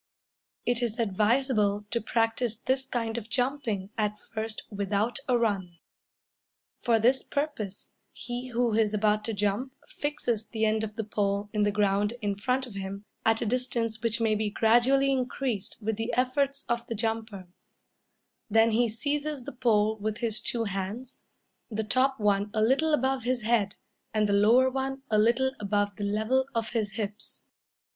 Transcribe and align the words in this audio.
It 0.65 0.81
is 0.81 0.97
advisable 0.97 1.85
to 1.91 2.01
practice 2.01 2.55
this 2.55 2.87
kind 2.87 3.19
of 3.19 3.29
jumping 3.29 3.91
at 3.99 4.17
first 4.33 4.63
without 4.71 5.19
a 5.29 5.37
run. 5.37 5.77
For 6.81 6.97
this 6.97 7.21
purpose 7.21 7.91
he 8.11 8.47
who 8.47 8.73
is 8.73 8.95
about 8.95 9.23
to 9.25 9.33
jump 9.35 9.73
fixes 9.87 10.47
the 10.47 10.65
end 10.65 10.83
of 10.83 10.95
the 10.95 11.03
pole 11.03 11.51
in 11.53 11.61
the 11.61 11.71
ground 11.71 12.15
in 12.19 12.33
front 12.33 12.65
of 12.65 12.73
him, 12.73 13.05
at 13.27 13.43
a 13.43 13.45
distance 13.45 14.01
which 14.01 14.19
may 14.19 14.33
be 14.33 14.49
gradually 14.49 15.11
increased 15.11 15.79
with 15.83 15.97
the 15.97 16.11
efforts 16.15 16.65
of 16.67 16.87
the 16.87 16.95
jumper; 16.95 17.47
then 18.49 18.71
he 18.71 18.89
seizes 18.89 19.43
the 19.43 19.51
pole 19.51 19.97
with 19.99 20.17
his 20.17 20.41
two 20.41 20.63
hands 20.63 21.21
the 21.69 21.83
top 21.83 22.19
one 22.19 22.49
a 22.55 22.61
little 22.63 22.91
above 22.91 23.21
his 23.21 23.43
head, 23.43 23.75
and 24.15 24.27
the 24.27 24.33
lower 24.33 24.67
one 24.67 25.03
a 25.11 25.19
little 25.19 25.51
above 25.59 25.97
the 25.97 26.03
level 26.05 26.47
of 26.55 26.71
his 26.71 26.93
hips. 26.93 27.43